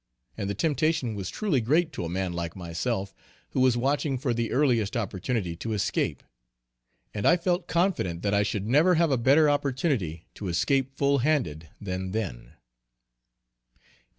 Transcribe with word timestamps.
And 0.35 0.49
the 0.49 0.55
temptation 0.55 1.13
was 1.13 1.29
truly 1.29 1.61
great 1.61 1.91
to 1.93 2.05
a 2.05 2.09
man 2.09 2.33
like 2.33 2.55
myself, 2.55 3.13
who 3.51 3.59
was 3.59 3.77
watching 3.77 4.17
for 4.17 4.33
the 4.33 4.51
earliest 4.51 4.97
opportunity 4.97 5.55
to 5.57 5.73
escape; 5.73 6.23
and 7.13 7.27
I 7.27 7.37
felt 7.37 7.67
confident 7.67 8.23
that 8.23 8.33
I 8.33 8.41
should 8.41 8.65
never 8.65 8.95
have 8.95 9.11
a 9.11 9.15
better 9.19 9.47
opportunity 9.47 10.25
to 10.33 10.47
escape 10.47 10.97
full 10.97 11.19
handed 11.19 11.69
than 11.79 12.13
then. 12.13 12.53